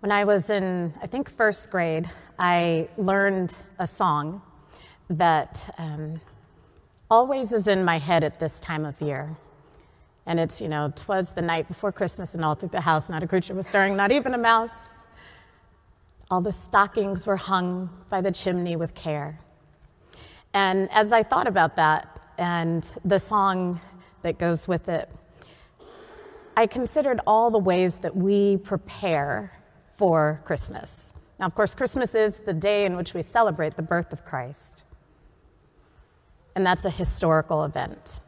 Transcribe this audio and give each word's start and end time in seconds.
When 0.00 0.12
I 0.12 0.22
was 0.22 0.48
in, 0.48 0.94
I 1.02 1.08
think, 1.08 1.28
first 1.28 1.70
grade, 1.70 2.08
I 2.38 2.88
learned 2.96 3.52
a 3.80 3.86
song 3.86 4.42
that 5.10 5.74
um, 5.76 6.20
always 7.10 7.52
is 7.52 7.66
in 7.66 7.84
my 7.84 7.98
head 7.98 8.22
at 8.22 8.38
this 8.38 8.60
time 8.60 8.84
of 8.84 9.00
year. 9.02 9.36
And 10.24 10.38
it's, 10.38 10.60
you 10.60 10.68
know, 10.68 10.92
twas 10.94 11.32
the 11.32 11.42
night 11.42 11.66
before 11.66 11.90
Christmas, 11.90 12.36
and 12.36 12.44
all 12.44 12.54
through 12.54 12.68
the 12.68 12.82
house 12.82 13.08
not 13.08 13.24
a 13.24 13.26
creature 13.26 13.54
was 13.54 13.66
stirring, 13.66 13.96
not 13.96 14.12
even 14.12 14.34
a 14.34 14.38
mouse. 14.38 15.00
All 16.30 16.42
the 16.42 16.52
stockings 16.52 17.26
were 17.26 17.36
hung 17.36 17.90
by 18.08 18.20
the 18.20 18.30
chimney 18.30 18.76
with 18.76 18.94
care. 18.94 19.40
And 20.54 20.88
as 20.92 21.10
I 21.10 21.24
thought 21.24 21.48
about 21.48 21.74
that 21.74 22.20
and 22.38 22.84
the 23.04 23.18
song 23.18 23.80
that 24.22 24.38
goes 24.38 24.68
with 24.68 24.88
it, 24.88 25.10
I 26.56 26.68
considered 26.68 27.18
all 27.26 27.50
the 27.50 27.58
ways 27.58 27.98
that 27.98 28.14
we 28.14 28.58
prepare 28.58 29.57
for 29.98 30.40
Christmas. 30.44 31.12
Now, 31.40 31.46
of 31.46 31.54
course, 31.54 31.74
Christmas 31.74 32.14
is 32.14 32.36
the 32.36 32.52
day 32.52 32.86
in 32.86 32.96
which 32.96 33.14
we 33.14 33.22
celebrate 33.22 33.74
the 33.74 33.82
birth 33.82 34.12
of 34.12 34.24
Christ, 34.24 34.84
and 36.54 36.64
that's 36.64 36.84
a 36.84 36.90
historical 36.90 37.64
event. 37.64 38.20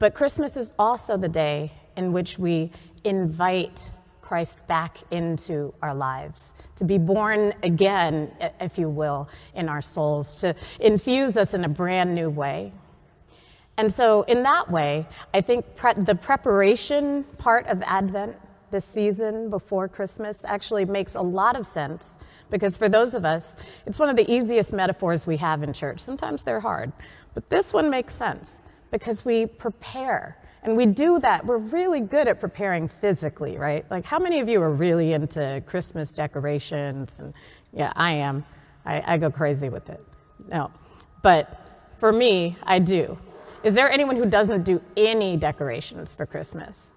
But 0.00 0.14
Christmas 0.14 0.56
is 0.56 0.72
also 0.78 1.16
the 1.16 1.28
day 1.28 1.72
in 1.96 2.12
which 2.12 2.38
we 2.38 2.72
invite 3.04 3.90
Christ 4.22 4.64
back 4.66 4.98
into 5.10 5.72
our 5.82 5.94
lives, 5.94 6.54
to 6.76 6.84
be 6.84 6.98
born 6.98 7.52
again, 7.62 8.30
if 8.60 8.76
you 8.76 8.88
will, 8.88 9.28
in 9.54 9.68
our 9.68 9.82
souls, 9.82 10.34
to 10.36 10.54
infuse 10.80 11.36
us 11.36 11.54
in 11.54 11.64
a 11.64 11.68
brand 11.68 12.14
new 12.14 12.28
way. 12.28 12.72
And 13.76 13.92
so, 13.92 14.22
in 14.22 14.42
that 14.42 14.70
way, 14.70 15.06
I 15.32 15.40
think 15.40 15.76
pre- 15.76 15.94
the 15.94 16.14
preparation 16.14 17.24
part 17.38 17.66
of 17.66 17.82
Advent 17.82 18.36
this 18.70 18.84
season 18.84 19.50
before 19.50 19.88
Christmas 19.88 20.42
actually 20.44 20.84
makes 20.84 21.14
a 21.14 21.20
lot 21.20 21.56
of 21.56 21.66
sense 21.66 22.18
because 22.50 22.76
for 22.76 22.88
those 22.88 23.14
of 23.14 23.24
us, 23.24 23.56
it's 23.86 23.98
one 23.98 24.08
of 24.08 24.16
the 24.16 24.30
easiest 24.30 24.72
metaphors 24.72 25.26
we 25.26 25.36
have 25.38 25.62
in 25.62 25.72
church. 25.72 26.00
Sometimes 26.00 26.42
they're 26.42 26.60
hard, 26.60 26.92
but 27.34 27.48
this 27.50 27.72
one 27.72 27.90
makes 27.90 28.14
sense 28.14 28.60
because 28.90 29.24
we 29.24 29.46
prepare. 29.46 30.36
And 30.62 30.76
we 30.76 30.84
do 30.84 31.18
that. 31.20 31.46
We're 31.46 31.56
really 31.56 32.00
good 32.00 32.28
at 32.28 32.38
preparing 32.38 32.86
physically, 32.86 33.56
right? 33.56 33.90
Like, 33.90 34.04
how 34.04 34.18
many 34.18 34.40
of 34.40 34.48
you 34.48 34.60
are 34.60 34.70
really 34.70 35.14
into 35.14 35.62
Christmas 35.66 36.12
decorations? 36.12 37.18
And 37.18 37.32
yeah, 37.72 37.92
I 37.96 38.12
am. 38.12 38.44
I, 38.84 39.14
I 39.14 39.16
go 39.16 39.30
crazy 39.30 39.70
with 39.70 39.88
it. 39.88 40.04
No. 40.48 40.70
But 41.22 41.66
for 41.98 42.12
me, 42.12 42.56
I 42.62 42.78
do. 42.78 43.18
Is 43.62 43.74
there 43.74 43.90
anyone 43.90 44.16
who 44.16 44.26
doesn't 44.26 44.64
do 44.64 44.82
any 44.96 45.36
decorations 45.36 46.14
for 46.14 46.26
Christmas? 46.26 46.92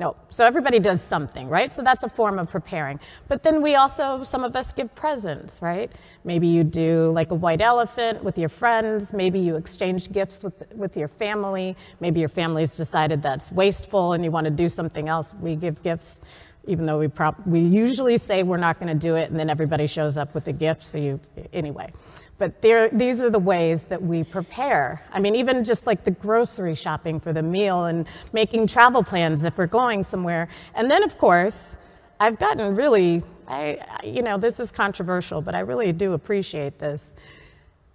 No. 0.00 0.16
So 0.30 0.46
everybody 0.46 0.78
does 0.78 1.02
something, 1.02 1.46
right? 1.50 1.70
So 1.70 1.82
that's 1.82 2.02
a 2.02 2.08
form 2.08 2.38
of 2.38 2.48
preparing. 2.48 2.98
But 3.28 3.42
then 3.42 3.60
we 3.60 3.74
also, 3.74 4.22
some 4.22 4.44
of 4.44 4.56
us 4.56 4.72
give 4.72 4.94
presents, 4.94 5.60
right? 5.60 5.92
Maybe 6.24 6.46
you 6.46 6.64
do 6.64 7.10
like 7.12 7.30
a 7.32 7.34
white 7.34 7.60
elephant 7.60 8.24
with 8.24 8.38
your 8.38 8.48
friends. 8.48 9.12
Maybe 9.12 9.38
you 9.38 9.56
exchange 9.56 10.10
gifts 10.10 10.42
with, 10.42 10.54
with 10.74 10.96
your 10.96 11.08
family. 11.08 11.76
Maybe 12.00 12.18
your 12.18 12.30
family's 12.30 12.78
decided 12.78 13.20
that's 13.20 13.52
wasteful 13.52 14.14
and 14.14 14.24
you 14.24 14.30
want 14.30 14.46
to 14.46 14.50
do 14.50 14.70
something 14.70 15.06
else. 15.10 15.34
We 15.38 15.54
give 15.54 15.82
gifts, 15.82 16.22
even 16.66 16.86
though 16.86 16.98
we, 16.98 17.08
prob- 17.08 17.42
we 17.46 17.60
usually 17.60 18.18
say 18.18 18.42
we're 18.42 18.56
not 18.56 18.78
going 18.78 18.88
to 18.88 19.08
do 19.08 19.16
it, 19.16 19.30
and 19.30 19.38
then 19.38 19.50
everybody 19.50 19.86
shows 19.86 20.16
up 20.16 20.34
with 20.34 20.46
a 20.48 20.52
gift. 20.52 20.84
So 20.84 20.98
you, 20.98 21.20
anyway. 21.52 21.92
But 22.38 22.62
these 22.62 23.20
are 23.20 23.28
the 23.28 23.38
ways 23.38 23.82
that 23.84 24.02
we 24.02 24.24
prepare. 24.24 25.02
I 25.12 25.20
mean, 25.20 25.34
even 25.34 25.62
just 25.62 25.86
like 25.86 26.04
the 26.04 26.10
grocery 26.10 26.74
shopping 26.74 27.20
for 27.20 27.34
the 27.34 27.42
meal 27.42 27.84
and 27.84 28.06
making 28.32 28.66
travel 28.66 29.02
plans 29.02 29.44
if 29.44 29.58
we're 29.58 29.66
going 29.66 30.04
somewhere. 30.04 30.48
And 30.74 30.90
then, 30.90 31.02
of 31.02 31.18
course, 31.18 31.76
I've 32.18 32.38
gotten 32.38 32.74
really, 32.74 33.22
I, 33.46 33.78
you 34.02 34.22
know, 34.22 34.38
this 34.38 34.58
is 34.58 34.72
controversial, 34.72 35.42
but 35.42 35.54
I 35.54 35.60
really 35.60 35.92
do 35.92 36.14
appreciate 36.14 36.78
this. 36.78 37.14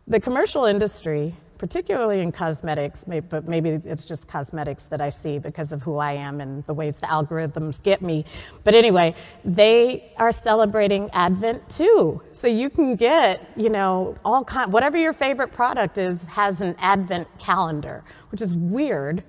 The 0.07 0.19
commercial 0.19 0.65
industry 0.65 1.35
particularly 1.57 2.21
in 2.21 2.31
cosmetics, 2.31 3.05
but 3.29 3.47
maybe 3.47 3.69
it's 3.85 4.05
just 4.05 4.27
cosmetics 4.27 4.83
that 4.83 5.01
I 5.01 5.09
see 5.09 5.39
because 5.39 5.71
of 5.71 5.81
who 5.81 5.97
I 5.97 6.13
am 6.13 6.41
and 6.41 6.65
the 6.65 6.73
ways 6.73 6.97
the 6.97 7.07
algorithms 7.07 7.81
get 7.81 8.01
me. 8.01 8.25
But 8.63 8.75
anyway, 8.75 9.15
they 9.43 10.11
are 10.17 10.31
celebrating 10.31 11.09
Advent 11.13 11.69
too. 11.69 12.21
So 12.31 12.47
you 12.47 12.69
can 12.69 12.95
get, 12.95 13.49
you 13.55 13.69
know, 13.69 14.17
all 14.25 14.43
kind, 14.43 14.71
whatever 14.71 14.97
your 14.97 15.13
favorite 15.13 15.53
product 15.53 15.97
is 15.97 16.27
has 16.27 16.61
an 16.61 16.75
Advent 16.79 17.27
calendar, 17.39 18.03
which 18.31 18.41
is 18.41 18.55
weird, 18.55 19.23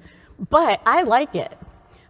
but 0.50 0.82
I 0.84 1.02
like 1.02 1.34
it 1.34 1.56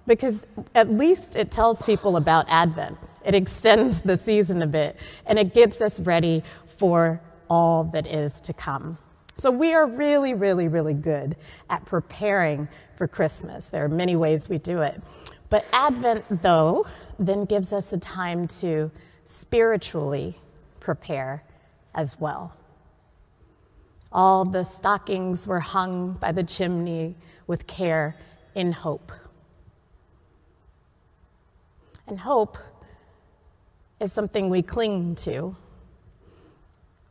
because 0.06 0.46
at 0.74 0.90
least 0.90 1.36
it 1.36 1.50
tells 1.50 1.82
people 1.82 2.16
about 2.16 2.46
Advent. 2.48 2.96
It 3.24 3.34
extends 3.34 4.02
the 4.02 4.16
season 4.16 4.62
a 4.62 4.66
bit 4.66 4.96
and 5.26 5.38
it 5.38 5.52
gets 5.52 5.80
us 5.80 6.00
ready 6.00 6.42
for 6.78 7.20
all 7.48 7.84
that 7.84 8.06
is 8.06 8.40
to 8.42 8.52
come. 8.52 8.98
So 9.36 9.50
we 9.50 9.74
are 9.74 9.86
really, 9.86 10.32
really, 10.32 10.66
really 10.66 10.94
good 10.94 11.36
at 11.68 11.84
preparing 11.84 12.68
for 12.96 13.06
Christmas. 13.06 13.68
There 13.68 13.84
are 13.84 13.88
many 13.88 14.16
ways 14.16 14.48
we 14.48 14.56
do 14.56 14.80
it. 14.80 15.02
But 15.50 15.66
Advent, 15.72 16.42
though, 16.42 16.86
then 17.18 17.44
gives 17.44 17.72
us 17.72 17.92
a 17.92 17.98
time 17.98 18.48
to 18.48 18.90
spiritually 19.24 20.40
prepare 20.80 21.44
as 21.94 22.18
well. 22.18 22.54
All 24.10 24.46
the 24.46 24.64
stockings 24.64 25.46
were 25.46 25.60
hung 25.60 26.12
by 26.12 26.32
the 26.32 26.42
chimney 26.42 27.16
with 27.46 27.66
care 27.66 28.16
in 28.54 28.72
hope. 28.72 29.12
And 32.06 32.20
hope 32.20 32.56
is 34.00 34.12
something 34.12 34.48
we 34.48 34.62
cling 34.62 35.14
to 35.16 35.56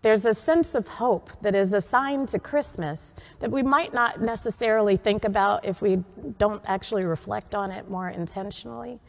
there's 0.05 0.23
a 0.23 0.35
sense 0.35 0.75
of 0.75 0.87
hope 0.87 1.31
that 1.41 1.55
is 1.55 1.73
assigned 1.73 2.29
to 2.29 2.37
Christmas 2.37 3.15
that 3.39 3.49
we 3.49 3.63
might 3.63 3.91
not 3.91 4.21
necessarily 4.21 4.97
think 4.97 5.25
about 5.25 5.65
if 5.65 5.81
we 5.81 6.03
don't 6.37 6.61
actually 6.67 7.03
reflect 7.03 7.55
on 7.55 7.71
it 7.71 7.89
more 7.89 8.07
intentionally. 8.07 8.99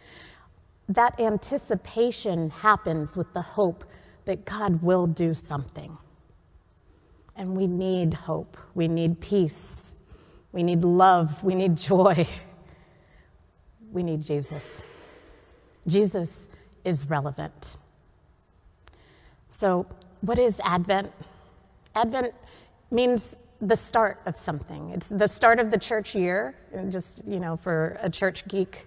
That 0.89 1.21
anticipation 1.21 2.49
happens 2.49 3.15
with 3.15 3.31
the 3.35 3.43
hope 3.43 3.85
that 4.25 4.47
God 4.47 4.81
will 4.81 5.07
do 5.07 5.35
something. 5.35 5.99
And 7.37 7.55
we 7.55 7.67
need 7.67 8.15
hope. 8.15 8.57
We 8.75 8.89
need 8.89 9.21
peace. 9.21 9.97
We 10.53 10.63
need 10.63 10.83
love. 10.83 11.45
We 11.45 11.55
need 11.55 11.77
joy. 11.77 12.27
We 13.93 14.03
need 14.03 14.23
Jesus. 14.23 14.83
Jesus 15.87 16.49
is 16.85 17.09
relevant. 17.09 17.77
So 19.49 19.87
what 20.21 20.39
is 20.39 20.61
Advent? 20.65 21.13
Advent 21.95 22.35
means 22.91 23.37
the 23.61 23.77
start 23.77 24.21
of 24.27 24.37
something. 24.37 24.91
It's 24.91 25.09
the 25.09 25.29
start 25.29 25.59
of 25.59 25.71
the 25.71 25.79
church 25.79 26.15
year, 26.15 26.55
just, 26.89 27.25
you 27.27 27.41
know, 27.41 27.57
for 27.57 27.99
a 28.03 28.11
church 28.11 28.47
geek 28.49 28.87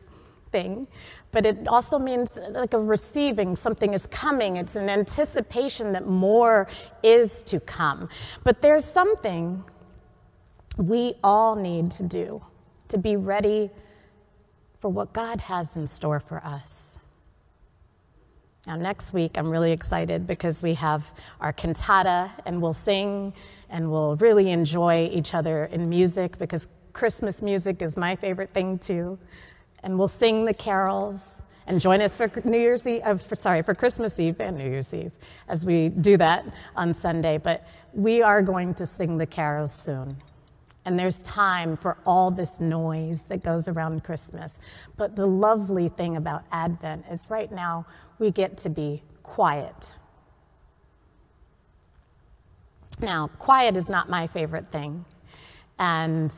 thing. 0.51 0.87
But 1.31 1.45
it 1.45 1.67
also 1.67 1.99
means 1.99 2.37
like 2.49 2.73
a 2.73 2.79
receiving, 2.79 3.55
something 3.55 3.93
is 3.93 4.07
coming. 4.07 4.57
It's 4.57 4.75
an 4.75 4.89
anticipation 4.89 5.91
that 5.93 6.07
more 6.07 6.67
is 7.03 7.43
to 7.43 7.59
come. 7.59 8.09
But 8.43 8.61
there's 8.61 8.85
something 8.85 9.63
we 10.77 11.15
all 11.23 11.55
need 11.55 11.91
to 11.91 12.03
do 12.03 12.43
to 12.87 12.97
be 12.97 13.15
ready 13.15 13.69
for 14.79 14.89
what 14.89 15.13
God 15.13 15.41
has 15.41 15.77
in 15.77 15.85
store 15.85 16.19
for 16.19 16.43
us. 16.43 16.99
Now, 18.67 18.75
next 18.75 19.13
week, 19.13 19.37
I'm 19.37 19.49
really 19.49 19.71
excited 19.71 20.27
because 20.27 20.61
we 20.61 20.73
have 20.75 21.13
our 21.39 21.53
cantata 21.53 22.31
and 22.45 22.61
we'll 22.61 22.73
sing 22.73 23.33
and 23.69 23.89
we'll 23.89 24.17
really 24.17 24.51
enjoy 24.51 25.09
each 25.13 25.33
other 25.33 25.65
in 25.65 25.89
music 25.89 26.37
because 26.37 26.67
Christmas 26.91 27.41
music 27.41 27.81
is 27.81 27.95
my 27.95 28.15
favorite 28.15 28.49
thing 28.49 28.77
too. 28.77 29.17
And 29.81 29.97
we'll 29.97 30.09
sing 30.09 30.43
the 30.43 30.53
carols 30.53 31.41
and 31.67 31.79
join 31.79 32.01
us 32.01 32.17
for 32.17 32.29
New 32.43 32.57
Year's 32.57 32.85
Eve, 32.85 33.01
uh, 33.05 33.15
for, 33.15 33.35
sorry, 33.35 33.61
for 33.61 33.73
Christmas 33.73 34.19
Eve 34.19 34.41
and 34.41 34.57
New 34.57 34.69
Year's 34.69 34.93
Eve 34.93 35.11
as 35.47 35.65
we 35.65 35.89
do 35.89 36.17
that 36.17 36.45
on 36.75 36.93
Sunday. 36.93 37.37
But 37.37 37.65
we 37.93 38.21
are 38.21 38.41
going 38.41 38.73
to 38.75 38.85
sing 38.85 39.17
the 39.17 39.25
carols 39.25 39.73
soon. 39.73 40.17
And 40.89 40.97
there's 40.97 41.21
time 41.21 41.77
for 41.77 41.99
all 42.03 42.31
this 42.31 42.59
noise 42.59 43.21
that 43.29 43.43
goes 43.43 43.67
around 43.67 44.03
Christmas. 44.03 44.59
But 44.97 45.15
the 45.15 45.27
lovely 45.27 45.87
thing 45.87 46.17
about 46.17 46.45
Advent 46.51 47.05
is 47.11 47.21
right 47.29 47.51
now 47.51 47.85
we 48.17 48.31
get 48.31 48.57
to 48.57 48.71
be 48.71 49.03
quiet. 49.21 49.93
Now, 52.99 53.27
quiet 53.37 53.77
is 53.77 53.87
not 53.87 54.09
my 54.09 54.25
favorite 54.25 54.71
thing. 54.71 55.05
And 55.77 56.33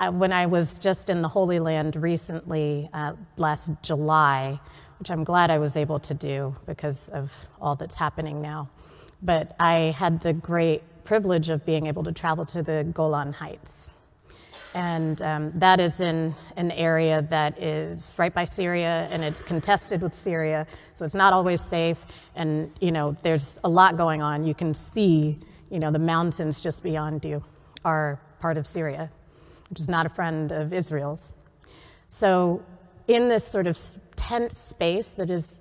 I, 0.00 0.08
when 0.08 0.32
I 0.32 0.46
was 0.46 0.80
just 0.80 1.08
in 1.08 1.22
the 1.22 1.28
Holy 1.28 1.60
Land 1.60 1.94
recently, 1.94 2.90
uh, 2.92 3.12
last 3.36 3.70
July, 3.80 4.58
which 4.98 5.08
I'm 5.08 5.22
glad 5.22 5.52
I 5.52 5.58
was 5.58 5.76
able 5.76 6.00
to 6.00 6.14
do 6.14 6.56
because 6.66 7.08
of 7.10 7.32
all 7.60 7.76
that's 7.76 7.94
happening 7.94 8.42
now, 8.42 8.70
but 9.22 9.54
I 9.60 9.94
had 9.96 10.20
the 10.20 10.32
great 10.32 10.82
privilege 11.10 11.50
of 11.50 11.66
being 11.66 11.88
able 11.88 12.04
to 12.04 12.12
travel 12.12 12.46
to 12.46 12.62
the 12.62 12.88
Golan 12.94 13.32
Heights. 13.32 13.90
And 14.74 15.20
um, 15.20 15.50
that 15.56 15.80
is 15.80 16.00
in 16.00 16.36
an 16.56 16.70
area 16.70 17.20
that 17.30 17.60
is 17.60 18.14
right 18.16 18.32
by 18.32 18.44
Syria 18.44 19.08
and 19.10 19.24
it's 19.24 19.42
contested 19.42 20.02
with 20.02 20.14
Syria, 20.14 20.68
so 20.94 21.04
it's 21.04 21.16
not 21.16 21.32
always 21.32 21.60
safe. 21.60 21.98
And, 22.36 22.70
you 22.80 22.92
know, 22.92 23.10
there's 23.24 23.58
a 23.64 23.68
lot 23.68 23.96
going 23.96 24.22
on. 24.22 24.46
You 24.46 24.54
can 24.54 24.72
see, 24.72 25.40
you 25.68 25.80
know, 25.80 25.90
the 25.90 25.98
mountains 25.98 26.60
just 26.60 26.80
beyond 26.80 27.24
you 27.24 27.42
are 27.84 28.20
part 28.38 28.56
of 28.56 28.64
Syria, 28.64 29.10
which 29.68 29.80
is 29.80 29.88
not 29.88 30.06
a 30.06 30.10
friend 30.10 30.52
of 30.52 30.72
Israel's. 30.72 31.34
So, 32.06 32.62
in 33.08 33.28
this 33.28 33.44
sort 33.44 33.66
of 33.66 33.76
tense 34.14 34.56
space 34.56 35.10
that 35.18 35.28
is 35.28 35.56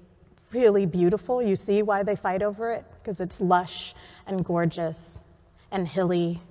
really 0.52 0.86
beautiful, 0.86 1.42
you 1.42 1.56
see 1.56 1.82
why 1.82 2.04
they 2.04 2.16
fight 2.16 2.44
over 2.44 2.72
it? 2.72 2.86
Because 3.00 3.20
it's 3.20 3.42
lush 3.42 3.96
and 4.28 4.46
gorgeous 4.46 5.18
and 5.72 5.88
hilly 5.88 6.42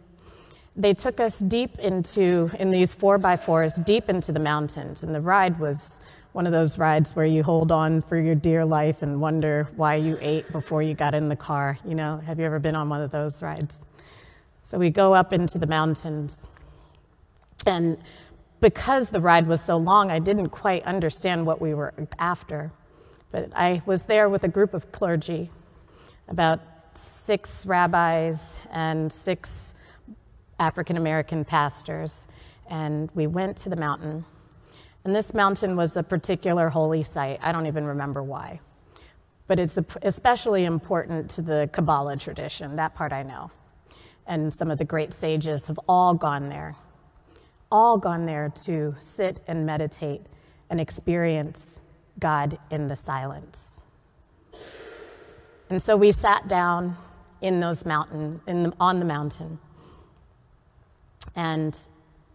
they 0.79 0.95
took 0.95 1.19
us 1.19 1.41
deep 1.41 1.77
into, 1.81 2.51
in 2.59 2.71
these 2.71 2.95
four 2.95 3.19
by 3.19 3.37
fours, 3.37 3.75
deep 3.75 4.09
into 4.09 4.31
the 4.31 4.39
mountains. 4.39 5.03
And 5.03 5.13
the 5.13 5.21
ride 5.21 5.59
was 5.59 5.99
one 6.31 6.47
of 6.47 6.53
those 6.53 6.79
rides 6.79 7.17
where 7.17 7.27
you 7.27 7.43
hold 7.43 7.73
on 7.73 8.01
for 8.01 8.17
your 8.17 8.37
dear 8.37 8.65
life 8.65 9.03
and 9.03 9.21
wonder 9.21 9.69
why 9.75 9.97
you 9.97 10.17
ate 10.21 10.51
before 10.53 10.81
you 10.81 10.95
got 10.95 11.17
in 11.17 11.29
the 11.29 11.37
car. 11.37 11.79
You 11.85 11.97
know, 11.97 12.19
have 12.19 12.39
you 12.39 12.47
ever 12.47 12.61
been 12.61 12.77
on 12.77 12.89
one 12.89 13.01
of 13.01 13.11
those 13.11 13.43
rides? 13.43 13.85
So 14.63 14.79
we 14.79 14.91
go 14.91 15.15
up 15.15 15.33
into 15.33 15.59
the 15.59 15.67
mountains. 15.67 16.47
And 17.67 17.99
because 18.61 19.11
the 19.11 19.21
ride 19.21 19.49
was 19.49 19.61
so 19.61 19.77
long, 19.77 20.13
I 20.13 20.21
didn't 20.21 20.51
quite 20.51 20.85
understand 20.85 21.45
what 21.45 21.61
we 21.61 21.75
were 21.75 21.93
after. 22.21 22.71
But 23.33 23.51
I 23.53 23.83
was 23.85 24.05
there 24.05 24.29
with 24.29 24.45
a 24.45 24.49
group 24.49 24.75
of 24.75 24.93
clergy, 24.93 25.51
about 26.29 26.61
six 26.99 27.65
rabbis 27.67 28.61
and 28.71 29.13
six 29.13 29.75
African 30.59 30.97
American 30.97 31.45
pastors, 31.45 32.27
and 32.69 33.11
we 33.15 33.27
went 33.27 33.57
to 33.59 33.69
the 33.69 33.77
mountain. 33.77 34.25
And 35.05 35.15
this 35.15 35.33
mountain 35.33 35.77
was 35.77 35.97
a 35.97 36.03
particular 36.03 36.69
holy 36.69 37.03
site. 37.03 37.39
I 37.43 37.53
don't 37.53 37.67
even 37.67 37.85
remember 37.85 38.23
why. 38.23 38.61
But 39.47 39.59
it's 39.59 39.79
especially 40.03 40.65
important 40.65 41.31
to 41.33 41.43
the 41.43 41.71
Kabbalah 41.73 42.17
tradition. 42.17 42.77
That 42.77 42.95
part 42.95 43.13
I 43.13 43.23
know. 43.23 43.51
And 44.27 44.53
some 44.53 44.71
of 44.71 44.77
the 44.77 44.85
great 44.85 45.15
sages 45.15 45.69
have 45.69 45.79
all 45.89 46.13
gone 46.13 46.51
there, 46.51 46.77
all 47.73 47.97
gone 47.97 48.27
there 48.27 48.53
to 48.65 48.97
sit 49.01 49.41
and 49.47 49.65
meditate 49.65 50.23
and 50.69 50.81
experience 50.81 51.81
God 52.19 52.59
in 52.71 52.89
the 52.89 52.97
silence. 52.97 53.81
And 55.71 55.83
so 55.83 55.97
we 55.97 56.13
sat 56.13 56.49
down 56.49 56.97
in 57.41 57.61
those 57.61 57.85
mountain, 57.85 58.41
in 58.47 58.65
the, 58.65 58.73
on 58.81 59.01
the 59.01 59.05
mountain, 59.05 59.59
and 61.37 61.79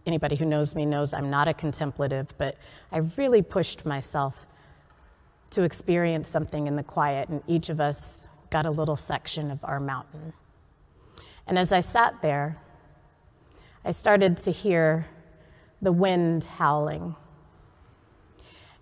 anybody 0.06 0.36
who 0.36 0.44
knows 0.44 0.74
me 0.74 0.86
knows 0.86 1.12
I'm 1.12 1.30
not 1.30 1.48
a 1.48 1.54
contemplative, 1.54 2.34
but 2.38 2.56
I 2.92 2.98
really 3.16 3.42
pushed 3.42 3.84
myself 3.84 4.46
to 5.50 5.62
experience 5.62 6.28
something 6.28 6.66
in 6.66 6.76
the 6.76 6.82
quiet, 6.82 7.28
and 7.28 7.42
each 7.46 7.70
of 7.70 7.80
us 7.80 8.28
got 8.50 8.66
a 8.66 8.70
little 8.70 8.96
section 8.96 9.50
of 9.50 9.58
our 9.64 9.80
mountain. 9.80 10.32
And 11.46 11.58
as 11.58 11.72
I 11.72 11.80
sat 11.80 12.22
there, 12.22 12.58
I 13.84 13.90
started 13.90 14.36
to 14.38 14.50
hear 14.50 15.06
the 15.82 15.92
wind 15.92 16.44
howling. 16.44 17.14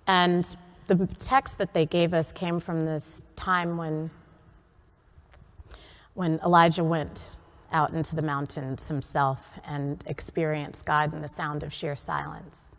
And 0.06 0.56
the 0.86 1.08
text 1.18 1.58
that 1.58 1.74
they 1.74 1.86
gave 1.86 2.14
us 2.14 2.32
came 2.32 2.60
from 2.60 2.84
this 2.84 3.24
time 3.34 3.76
when, 3.76 4.10
when 6.14 6.38
Elijah 6.44 6.84
went 6.84 7.24
out 7.72 7.92
into 7.92 8.14
the 8.14 8.22
mountains 8.22 8.88
himself 8.88 9.58
and 9.64 10.02
experienced 10.06 10.84
God 10.84 11.14
in 11.14 11.22
the 11.22 11.28
sound 11.28 11.62
of 11.62 11.72
sheer 11.72 11.96
silence. 11.96 12.76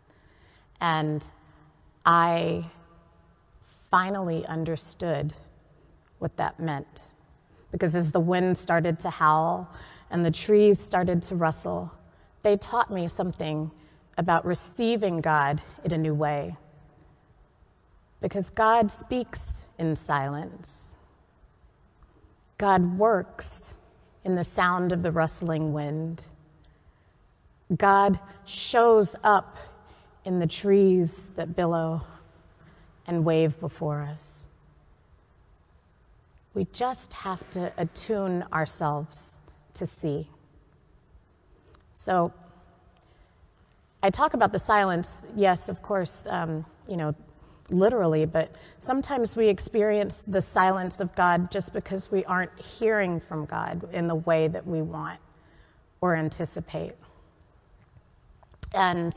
And 0.80 1.28
I 2.06 2.70
finally 3.90 4.46
understood 4.46 5.34
what 6.18 6.36
that 6.36 6.60
meant. 6.60 7.02
Because 7.72 7.94
as 7.94 8.12
the 8.12 8.20
wind 8.20 8.56
started 8.56 9.00
to 9.00 9.10
howl 9.10 9.68
and 10.10 10.24
the 10.24 10.30
trees 10.30 10.78
started 10.78 11.22
to 11.22 11.34
rustle, 11.34 11.92
they 12.42 12.56
taught 12.56 12.90
me 12.90 13.08
something 13.08 13.70
about 14.16 14.44
receiving 14.44 15.20
God 15.20 15.60
in 15.84 15.92
a 15.92 15.98
new 15.98 16.14
way. 16.14 16.56
Because 18.20 18.50
God 18.50 18.90
speaks 18.90 19.64
in 19.78 19.96
silence, 19.96 20.96
God 22.58 22.98
works 22.98 23.74
in 24.24 24.36
the 24.36 24.44
sound 24.44 24.92
of 24.92 25.02
the 25.02 25.10
rustling 25.10 25.72
wind. 25.72 26.24
God 27.76 28.18
shows 28.44 29.16
up 29.24 29.58
in 30.24 30.38
the 30.38 30.46
trees 30.46 31.26
that 31.36 31.56
billow 31.56 32.06
and 33.06 33.24
wave 33.24 33.58
before 33.60 34.02
us. 34.02 34.46
We 36.54 36.66
just 36.72 37.12
have 37.12 37.48
to 37.50 37.72
attune 37.76 38.44
ourselves 38.52 39.40
to 39.74 39.86
see. 39.86 40.28
So, 41.94 42.32
I 44.02 44.10
talk 44.10 44.34
about 44.34 44.52
the 44.52 44.58
silence, 44.58 45.26
yes, 45.34 45.68
of 45.68 45.82
course, 45.82 46.26
um, 46.28 46.66
you 46.86 46.96
know, 46.96 47.14
literally, 47.70 48.26
but 48.26 48.54
sometimes 48.78 49.36
we 49.36 49.48
experience 49.48 50.22
the 50.26 50.40
silence 50.40 51.00
of 51.00 51.14
God 51.14 51.50
just 51.50 51.72
because 51.72 52.10
we 52.10 52.24
aren't 52.24 52.58
hearing 52.60 53.20
from 53.20 53.46
God 53.46 53.88
in 53.92 54.06
the 54.06 54.14
way 54.14 54.48
that 54.48 54.66
we 54.66 54.82
want 54.82 55.20
or 56.00 56.14
anticipate. 56.14 56.92
And 58.74 59.14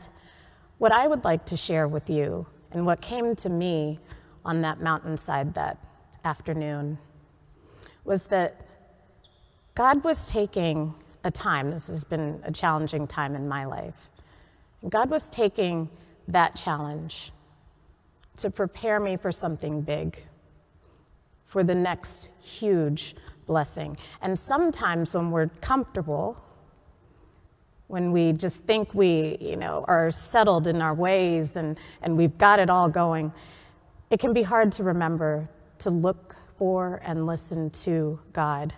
what 0.77 0.91
I 0.91 1.07
would 1.07 1.23
like 1.23 1.45
to 1.45 1.57
share 1.57 1.88
with 1.88 2.09
you, 2.09 2.45
and 2.71 2.85
what 2.85 3.01
came 3.01 3.35
to 3.38 3.49
me 3.49 3.99
on 4.45 4.61
that 4.61 4.79
mountainside 4.79 5.53
that 5.55 5.77
afternoon, 6.23 6.99
was 8.05 8.27
that 8.27 8.61
God 9.75 10.03
was 10.03 10.31
taking 10.31 10.94
a 11.23 11.31
time, 11.31 11.71
this 11.71 11.88
has 11.88 12.03
been 12.05 12.41
a 12.44 12.51
challenging 12.51 13.07
time 13.07 13.35
in 13.35 13.47
my 13.47 13.65
life. 13.65 14.09
God 14.88 15.09
was 15.09 15.29
taking 15.29 15.89
that 16.27 16.55
challenge 16.55 17.31
to 18.37 18.49
prepare 18.49 18.99
me 18.99 19.17
for 19.17 19.31
something 19.31 19.81
big, 19.81 20.17
for 21.45 21.63
the 21.63 21.75
next 21.75 22.29
huge 22.39 23.15
blessing. 23.45 23.97
And 24.21 24.37
sometimes 24.37 25.13
when 25.13 25.31
we're 25.31 25.47
comfortable, 25.61 26.43
when 27.87 28.11
we 28.11 28.33
just 28.33 28.63
think 28.63 28.93
we, 28.93 29.37
you 29.39 29.55
know, 29.55 29.85
are 29.87 30.11
settled 30.11 30.67
in 30.67 30.81
our 30.81 30.93
ways 30.93 31.55
and, 31.55 31.77
and 32.01 32.17
we've 32.17 32.37
got 32.37 32.59
it 32.59 32.69
all 32.69 32.89
going, 32.89 33.31
it 34.11 34.19
can 34.19 34.33
be 34.33 34.44
hard 34.44 34.71
to 34.73 34.83
remember 34.83 35.49
to 35.79 35.89
look 35.89 36.35
for 36.57 37.01
and 37.03 37.25
listen 37.25 37.69
to 37.69 38.19
God. 38.33 38.73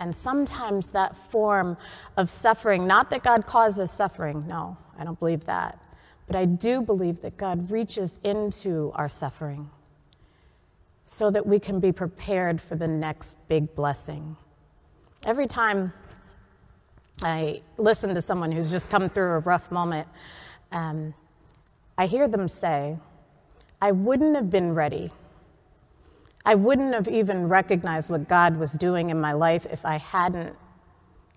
And 0.00 0.14
sometimes 0.14 0.88
that 0.88 1.16
form 1.30 1.76
of 2.16 2.28
suffering, 2.28 2.86
not 2.86 3.10
that 3.10 3.22
God 3.22 3.46
causes 3.46 3.90
suffering, 3.90 4.46
no, 4.46 4.76
I 4.98 5.04
don't 5.04 5.18
believe 5.18 5.44
that. 5.44 5.78
But 6.26 6.36
I 6.36 6.44
do 6.44 6.82
believe 6.82 7.20
that 7.22 7.36
God 7.36 7.70
reaches 7.70 8.18
into 8.22 8.92
our 8.94 9.08
suffering 9.08 9.70
so 11.04 11.30
that 11.30 11.46
we 11.46 11.58
can 11.58 11.80
be 11.80 11.92
prepared 11.92 12.60
for 12.60 12.76
the 12.76 12.86
next 12.86 13.36
big 13.48 13.74
blessing. 13.74 14.36
Every 15.24 15.46
time 15.46 15.92
I 17.22 17.62
listen 17.76 18.14
to 18.14 18.22
someone 18.22 18.52
who's 18.52 18.70
just 18.70 18.88
come 18.88 19.08
through 19.08 19.32
a 19.32 19.38
rough 19.40 19.70
moment, 19.70 20.08
um, 20.70 21.14
I 21.98 22.06
hear 22.06 22.28
them 22.28 22.48
say, 22.48 22.96
I 23.80 23.92
wouldn't 23.92 24.36
have 24.36 24.50
been 24.50 24.74
ready. 24.74 25.10
I 26.44 26.54
wouldn't 26.54 26.94
have 26.94 27.08
even 27.08 27.48
recognized 27.48 28.10
what 28.10 28.28
God 28.28 28.56
was 28.56 28.72
doing 28.72 29.10
in 29.10 29.20
my 29.20 29.32
life 29.32 29.66
if 29.70 29.84
I 29.84 29.98
hadn't 29.98 30.56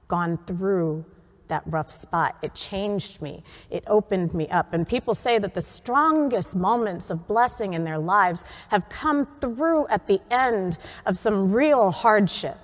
gone 0.08 0.38
through 0.46 1.06
that 1.48 1.64
rough 1.66 1.92
spot. 1.92 2.38
It 2.42 2.54
changed 2.54 3.22
me, 3.22 3.44
it 3.70 3.84
opened 3.88 4.34
me 4.34 4.48
up. 4.50 4.74
And 4.74 4.88
people 4.88 5.16
say 5.16 5.40
that 5.40 5.54
the 5.54 5.62
strongest 5.62 6.56
moments 6.56 7.10
of 7.10 7.28
blessing 7.28 7.74
in 7.74 7.84
their 7.84 8.00
lives 8.00 8.44
have 8.70 8.90
come 8.90 9.28
through 9.42 9.88
at 9.88 10.08
the 10.08 10.22
end 10.32 10.78
of 11.06 11.18
some 11.18 11.52
real 11.52 11.92
hardship, 11.92 12.60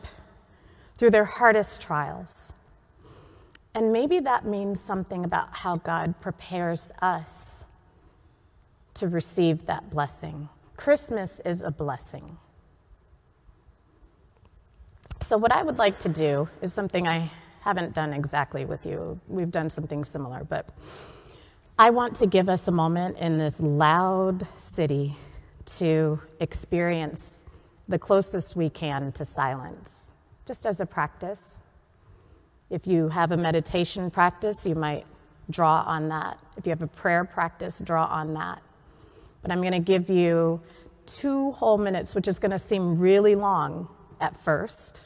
through 0.97 1.11
their 1.11 1.25
hardest 1.25 1.81
trials. 1.81 2.53
And 3.73 3.93
maybe 3.93 4.19
that 4.19 4.45
means 4.45 4.81
something 4.81 5.23
about 5.23 5.55
how 5.57 5.77
God 5.77 6.19
prepares 6.19 6.91
us 7.01 7.65
to 8.95 9.07
receive 9.07 9.65
that 9.65 9.89
blessing. 9.89 10.49
Christmas 10.75 11.39
is 11.45 11.61
a 11.61 11.71
blessing. 11.71 12.37
So, 15.21 15.37
what 15.37 15.51
I 15.51 15.61
would 15.61 15.77
like 15.77 15.99
to 15.99 16.09
do 16.09 16.49
is 16.61 16.73
something 16.73 17.07
I 17.07 17.31
haven't 17.61 17.93
done 17.93 18.13
exactly 18.13 18.65
with 18.65 18.85
you. 18.85 19.19
We've 19.27 19.51
done 19.51 19.69
something 19.69 20.03
similar, 20.03 20.43
but 20.43 20.67
I 21.79 21.89
want 21.91 22.15
to 22.17 22.27
give 22.27 22.49
us 22.49 22.67
a 22.67 22.71
moment 22.71 23.17
in 23.17 23.37
this 23.37 23.59
loud 23.61 24.45
city 24.57 25.15
to 25.77 26.19
experience 26.39 27.45
the 27.87 27.99
closest 27.99 28.55
we 28.55 28.69
can 28.69 29.11
to 29.13 29.25
silence, 29.25 30.11
just 30.45 30.65
as 30.65 30.79
a 30.79 30.85
practice. 30.85 31.59
If 32.69 32.87
you 32.87 33.09
have 33.09 33.31
a 33.31 33.37
meditation 33.37 34.09
practice, 34.09 34.65
you 34.65 34.75
might 34.75 35.05
draw 35.49 35.83
on 35.85 36.09
that. 36.09 36.39
If 36.57 36.65
you 36.65 36.71
have 36.71 36.81
a 36.81 36.87
prayer 36.87 37.25
practice, 37.25 37.79
draw 37.83 38.05
on 38.05 38.33
that. 38.35 38.61
But 39.41 39.51
I'm 39.51 39.61
going 39.61 39.73
to 39.73 39.79
give 39.79 40.09
you 40.09 40.61
two 41.05 41.51
whole 41.51 41.77
minutes, 41.77 42.15
which 42.15 42.27
is 42.27 42.39
going 42.39 42.51
to 42.51 42.59
seem 42.59 42.97
really 42.97 43.35
long 43.35 43.87
at 44.19 44.37
first. 44.37 45.01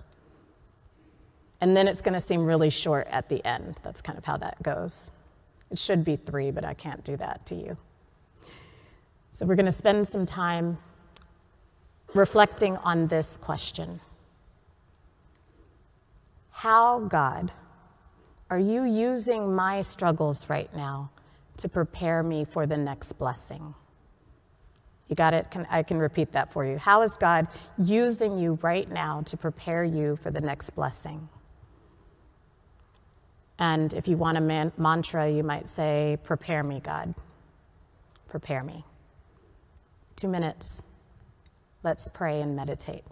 And 1.61 1.75
then 1.75 1.87
it's 1.87 2.01
going 2.01 2.13
to 2.13 2.19
seem 2.19 2.45
really 2.45 2.69
short 2.69 3.07
at 3.07 3.29
the 3.29 3.45
end. 3.45 3.75
That's 3.83 4.01
kind 4.01 4.17
of 4.17 4.25
how 4.25 4.37
that 4.37 4.61
goes. 4.61 5.11
It 5.71 5.79
should 5.79 6.03
be 6.03 6.15
three, 6.15 6.51
but 6.51 6.63
I 6.63 6.73
can't 6.73 7.03
do 7.03 7.17
that 7.17 7.45
to 7.47 7.55
you. 7.55 7.77
So 9.33 9.45
we're 9.45 9.55
going 9.55 9.65
to 9.65 9.71
spend 9.71 10.07
some 10.07 10.25
time 10.25 10.77
reflecting 12.13 12.77
on 12.77 13.07
this 13.07 13.37
question 13.37 13.99
How, 16.51 16.99
God, 16.99 17.51
are 18.49 18.59
you 18.59 18.83
using 18.83 19.55
my 19.55 19.81
struggles 19.81 20.49
right 20.49 20.73
now 20.75 21.09
to 21.57 21.67
prepare 21.67 22.23
me 22.23 22.45
for 22.45 22.65
the 22.65 22.77
next 22.77 23.13
blessing? 23.13 23.73
You 25.09 25.15
got 25.15 25.33
it? 25.33 25.51
Can, 25.51 25.67
I 25.69 25.83
can 25.83 25.97
repeat 25.99 26.31
that 26.31 26.51
for 26.51 26.65
you. 26.65 26.77
How 26.77 27.01
is 27.03 27.15
God 27.15 27.47
using 27.77 28.39
you 28.39 28.57
right 28.61 28.89
now 28.89 29.21
to 29.23 29.37
prepare 29.37 29.83
you 29.83 30.15
for 30.15 30.31
the 30.31 30.41
next 30.41 30.71
blessing? 30.71 31.29
And 33.57 33.93
if 33.93 34.07
you 34.07 34.17
want 34.17 34.37
a 34.37 34.41
man- 34.41 34.73
mantra, 34.77 35.29
you 35.29 35.43
might 35.43 35.69
say, 35.69 36.17
Prepare 36.23 36.63
me, 36.63 36.79
God. 36.79 37.15
Prepare 38.27 38.63
me. 38.63 38.85
Two 40.15 40.27
minutes. 40.27 40.83
Let's 41.83 42.09
pray 42.09 42.41
and 42.41 42.55
meditate. 42.55 43.03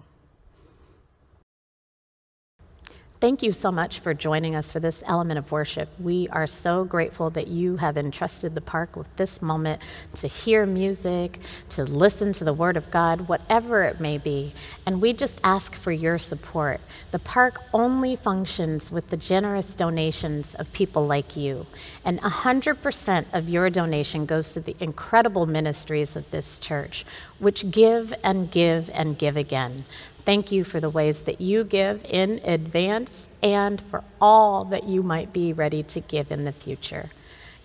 Thank 3.23 3.41
you 3.41 3.53
so 3.53 3.71
much 3.71 4.01
for 4.01 4.13
joining 4.13 4.53
us 4.53 4.73
for 4.73 4.81
this 4.81 5.01
element 5.07 5.37
of 5.37 5.49
worship. 5.49 5.87
We 5.97 6.27
are 6.27 6.45
so 6.45 6.83
grateful 6.83 7.29
that 7.29 7.47
you 7.47 7.77
have 7.77 7.95
entrusted 7.95 8.53
the 8.53 8.59
park 8.59 8.97
with 8.97 9.15
this 9.15 9.41
moment 9.41 9.81
to 10.15 10.27
hear 10.27 10.65
music, 10.65 11.39
to 11.69 11.85
listen 11.85 12.33
to 12.33 12.43
the 12.43 12.51
Word 12.51 12.75
of 12.75 12.91
God, 12.91 13.29
whatever 13.29 13.83
it 13.83 14.01
may 14.01 14.17
be. 14.17 14.51
And 14.85 15.01
we 15.01 15.13
just 15.13 15.39
ask 15.41 15.73
for 15.73 15.93
your 15.93 16.19
support. 16.19 16.81
The 17.11 17.19
park 17.19 17.61
only 17.73 18.17
functions 18.17 18.91
with 18.91 19.09
the 19.09 19.15
generous 19.15 19.73
donations 19.73 20.53
of 20.55 20.73
people 20.73 21.07
like 21.07 21.37
you. 21.37 21.65
And 22.03 22.19
100% 22.19 23.25
of 23.31 23.47
your 23.47 23.69
donation 23.69 24.25
goes 24.25 24.51
to 24.51 24.59
the 24.59 24.75
incredible 24.81 25.45
ministries 25.45 26.17
of 26.17 26.29
this 26.31 26.59
church, 26.59 27.05
which 27.39 27.71
give 27.71 28.13
and 28.21 28.51
give 28.51 28.89
and 28.89 29.17
give 29.17 29.37
again. 29.37 29.85
Thank 30.25 30.51
you 30.51 30.63
for 30.63 30.79
the 30.79 30.89
ways 30.89 31.21
that 31.21 31.41
you 31.41 31.63
give 31.65 32.05
in 32.05 32.39
advance 32.45 33.27
and 33.41 33.81
for 33.81 34.03
all 34.21 34.63
that 34.65 34.87
you 34.87 35.03
might 35.03 35.33
be 35.33 35.51
ready 35.51 35.83
to 35.83 35.99
give 35.99 36.31
in 36.31 36.45
the 36.45 36.53
future. 36.53 37.09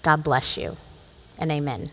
God 0.03 0.25
bless 0.25 0.57
you 0.57 0.77
and 1.39 1.53
amen. 1.53 1.91